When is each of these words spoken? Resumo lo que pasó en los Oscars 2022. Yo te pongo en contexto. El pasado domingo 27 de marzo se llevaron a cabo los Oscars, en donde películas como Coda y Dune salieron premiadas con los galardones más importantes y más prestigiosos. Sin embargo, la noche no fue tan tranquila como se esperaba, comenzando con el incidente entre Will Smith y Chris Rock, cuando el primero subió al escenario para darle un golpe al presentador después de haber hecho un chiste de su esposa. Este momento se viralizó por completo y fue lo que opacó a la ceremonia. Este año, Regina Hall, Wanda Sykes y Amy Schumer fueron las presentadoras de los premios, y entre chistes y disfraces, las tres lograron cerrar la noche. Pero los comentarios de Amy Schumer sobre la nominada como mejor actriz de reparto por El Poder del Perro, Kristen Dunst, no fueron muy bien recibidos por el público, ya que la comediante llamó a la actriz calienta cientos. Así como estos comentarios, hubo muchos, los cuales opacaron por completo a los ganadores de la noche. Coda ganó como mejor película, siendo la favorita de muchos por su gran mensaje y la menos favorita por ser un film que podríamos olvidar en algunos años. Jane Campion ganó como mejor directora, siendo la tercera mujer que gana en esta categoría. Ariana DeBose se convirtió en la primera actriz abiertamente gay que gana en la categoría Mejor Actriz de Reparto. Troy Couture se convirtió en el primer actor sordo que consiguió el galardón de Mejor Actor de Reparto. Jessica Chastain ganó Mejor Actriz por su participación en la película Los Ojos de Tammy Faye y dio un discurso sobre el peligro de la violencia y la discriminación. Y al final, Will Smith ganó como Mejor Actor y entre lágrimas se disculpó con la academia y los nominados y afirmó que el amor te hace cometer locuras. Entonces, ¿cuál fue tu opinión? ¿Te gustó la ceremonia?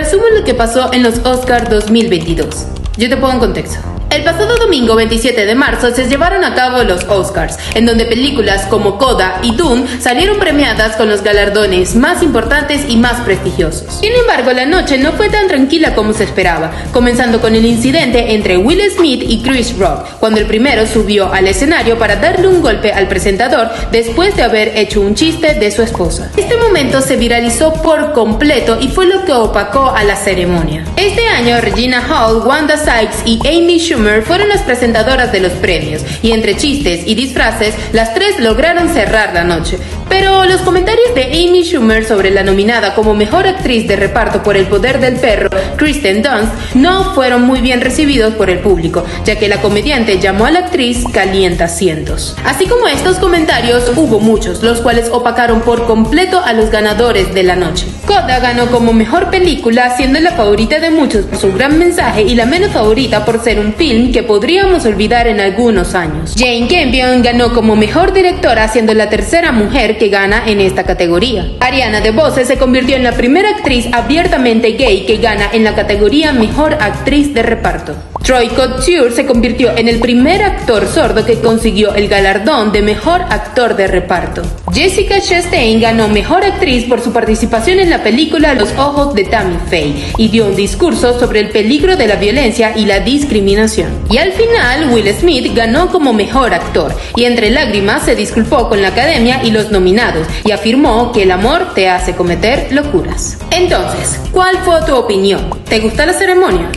Resumo 0.00 0.24
lo 0.34 0.44
que 0.44 0.54
pasó 0.54 0.90
en 0.94 1.02
los 1.02 1.18
Oscars 1.26 1.68
2022. 1.68 2.66
Yo 2.96 3.10
te 3.10 3.18
pongo 3.18 3.34
en 3.34 3.38
contexto. 3.38 3.99
El 4.10 4.24
pasado 4.24 4.56
domingo 4.56 4.96
27 4.96 5.46
de 5.46 5.54
marzo 5.54 5.94
se 5.94 6.08
llevaron 6.08 6.42
a 6.42 6.56
cabo 6.56 6.82
los 6.82 7.04
Oscars, 7.04 7.56
en 7.76 7.86
donde 7.86 8.06
películas 8.06 8.66
como 8.66 8.98
Coda 8.98 9.38
y 9.44 9.54
Dune 9.54 9.86
salieron 10.00 10.40
premiadas 10.40 10.96
con 10.96 11.08
los 11.08 11.22
galardones 11.22 11.94
más 11.94 12.20
importantes 12.20 12.82
y 12.88 12.96
más 12.96 13.20
prestigiosos. 13.20 14.00
Sin 14.00 14.12
embargo, 14.12 14.52
la 14.52 14.66
noche 14.66 14.98
no 14.98 15.12
fue 15.12 15.28
tan 15.28 15.46
tranquila 15.46 15.94
como 15.94 16.12
se 16.12 16.24
esperaba, 16.24 16.72
comenzando 16.92 17.40
con 17.40 17.54
el 17.54 17.64
incidente 17.64 18.34
entre 18.34 18.56
Will 18.56 18.82
Smith 18.90 19.22
y 19.24 19.42
Chris 19.42 19.78
Rock, 19.78 20.04
cuando 20.18 20.40
el 20.40 20.46
primero 20.46 20.88
subió 20.88 21.32
al 21.32 21.46
escenario 21.46 21.96
para 21.96 22.16
darle 22.16 22.48
un 22.48 22.62
golpe 22.62 22.92
al 22.92 23.06
presentador 23.06 23.70
después 23.92 24.34
de 24.34 24.42
haber 24.42 24.76
hecho 24.76 25.00
un 25.00 25.14
chiste 25.14 25.54
de 25.54 25.70
su 25.70 25.82
esposa. 25.82 26.32
Este 26.36 26.56
momento 26.56 27.00
se 27.00 27.14
viralizó 27.14 27.74
por 27.74 28.12
completo 28.12 28.76
y 28.80 28.88
fue 28.88 29.06
lo 29.06 29.24
que 29.24 29.32
opacó 29.32 29.92
a 29.94 30.02
la 30.02 30.16
ceremonia. 30.16 30.84
Este 30.96 31.28
año, 31.28 31.60
Regina 31.60 32.04
Hall, 32.08 32.42
Wanda 32.44 32.76
Sykes 32.76 33.22
y 33.24 33.38
Amy 33.46 33.78
Schumer 33.78 33.99
fueron 34.22 34.48
las 34.48 34.62
presentadoras 34.62 35.32
de 35.32 35.40
los 35.40 35.52
premios, 35.52 36.04
y 36.22 36.32
entre 36.32 36.56
chistes 36.56 37.06
y 37.06 37.14
disfraces, 37.14 37.74
las 37.92 38.14
tres 38.14 38.40
lograron 38.40 38.88
cerrar 38.88 39.34
la 39.34 39.44
noche. 39.44 39.78
Pero 40.10 40.44
los 40.44 40.60
comentarios 40.62 41.14
de 41.14 41.22
Amy 41.24 41.62
Schumer 41.62 42.04
sobre 42.04 42.30
la 42.30 42.42
nominada 42.42 42.94
como 42.94 43.14
mejor 43.14 43.46
actriz 43.46 43.86
de 43.86 43.94
reparto 43.94 44.42
por 44.42 44.56
El 44.56 44.66
Poder 44.66 45.00
del 45.00 45.16
Perro, 45.16 45.48
Kristen 45.76 46.20
Dunst, 46.20 46.74
no 46.74 47.14
fueron 47.14 47.42
muy 47.42 47.60
bien 47.60 47.80
recibidos 47.80 48.34
por 48.34 48.50
el 48.50 48.58
público, 48.58 49.04
ya 49.24 49.36
que 49.36 49.48
la 49.48 49.62
comediante 49.62 50.18
llamó 50.18 50.46
a 50.46 50.50
la 50.50 50.58
actriz 50.58 51.04
calienta 51.12 51.68
cientos. 51.68 52.36
Así 52.44 52.66
como 52.66 52.88
estos 52.88 53.18
comentarios, 53.18 53.92
hubo 53.96 54.18
muchos, 54.18 54.62
los 54.62 54.80
cuales 54.80 55.08
opacaron 55.10 55.60
por 55.60 55.86
completo 55.86 56.42
a 56.44 56.52
los 56.52 56.70
ganadores 56.70 57.32
de 57.32 57.44
la 57.44 57.54
noche. 57.54 57.86
Coda 58.04 58.40
ganó 58.40 58.66
como 58.66 58.92
mejor 58.92 59.30
película, 59.30 59.96
siendo 59.96 60.18
la 60.18 60.32
favorita 60.32 60.80
de 60.80 60.90
muchos 60.90 61.26
por 61.26 61.38
su 61.38 61.52
gran 61.52 61.78
mensaje 61.78 62.22
y 62.22 62.34
la 62.34 62.44
menos 62.44 62.72
favorita 62.72 63.24
por 63.24 63.42
ser 63.44 63.60
un 63.60 63.74
film 63.74 64.12
que 64.12 64.24
podríamos 64.24 64.84
olvidar 64.84 65.28
en 65.28 65.38
algunos 65.38 65.94
años. 65.94 66.34
Jane 66.36 66.66
Campion 66.68 67.22
ganó 67.22 67.54
como 67.54 67.76
mejor 67.76 68.12
directora, 68.12 68.66
siendo 68.66 68.92
la 68.94 69.08
tercera 69.08 69.52
mujer 69.52 69.98
que 70.00 70.08
gana 70.08 70.42
en 70.46 70.60
esta 70.60 70.84
categoría. 70.84 71.52
Ariana 71.60 72.00
DeBose 72.00 72.46
se 72.46 72.58
convirtió 72.58 72.96
en 72.96 73.04
la 73.04 73.12
primera 73.12 73.50
actriz 73.50 73.86
abiertamente 73.92 74.72
gay 74.72 75.04
que 75.04 75.18
gana 75.18 75.50
en 75.52 75.62
la 75.62 75.74
categoría 75.74 76.32
Mejor 76.32 76.74
Actriz 76.74 77.34
de 77.34 77.42
Reparto. 77.42 78.09
Troy 78.22 78.48
Couture 78.48 79.10
se 79.10 79.26
convirtió 79.26 79.76
en 79.76 79.88
el 79.88 79.98
primer 79.98 80.42
actor 80.42 80.86
sordo 80.86 81.24
que 81.24 81.40
consiguió 81.40 81.94
el 81.94 82.08
galardón 82.08 82.70
de 82.70 82.82
Mejor 82.82 83.22
Actor 83.22 83.76
de 83.76 83.86
Reparto. 83.86 84.42
Jessica 84.72 85.20
Chastain 85.20 85.80
ganó 85.80 86.06
Mejor 86.08 86.44
Actriz 86.44 86.84
por 86.84 87.00
su 87.00 87.12
participación 87.12 87.80
en 87.80 87.90
la 87.90 88.02
película 88.02 88.54
Los 88.54 88.70
Ojos 88.78 89.14
de 89.14 89.24
Tammy 89.24 89.56
Faye 89.68 90.12
y 90.16 90.28
dio 90.28 90.46
un 90.46 90.54
discurso 90.54 91.18
sobre 91.18 91.40
el 91.40 91.48
peligro 91.48 91.96
de 91.96 92.06
la 92.06 92.16
violencia 92.16 92.76
y 92.76 92.84
la 92.84 93.00
discriminación. 93.00 93.90
Y 94.10 94.18
al 94.18 94.32
final, 94.32 94.90
Will 94.92 95.12
Smith 95.14 95.52
ganó 95.54 95.88
como 95.90 96.12
Mejor 96.12 96.52
Actor 96.52 96.94
y 97.16 97.24
entre 97.24 97.50
lágrimas 97.50 98.04
se 98.04 98.14
disculpó 98.14 98.68
con 98.68 98.82
la 98.82 98.88
academia 98.88 99.42
y 99.42 99.50
los 99.50 99.70
nominados 99.70 100.26
y 100.44 100.52
afirmó 100.52 101.10
que 101.12 101.22
el 101.22 101.30
amor 101.30 101.74
te 101.74 101.88
hace 101.88 102.14
cometer 102.14 102.68
locuras. 102.70 103.38
Entonces, 103.50 104.20
¿cuál 104.30 104.58
fue 104.58 104.82
tu 104.86 104.94
opinión? 104.94 105.48
¿Te 105.68 105.80
gustó 105.80 106.04
la 106.06 106.12
ceremonia? 106.12 106.70